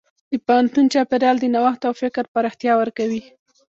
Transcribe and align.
د 0.31 0.33
پوهنتون 0.47 0.85
چاپېریال 0.93 1.37
د 1.39 1.45
نوښت 1.55 1.81
او 1.87 1.93
فکر 2.01 2.23
پراختیا 2.33 2.73
ورکوي. 2.77 3.21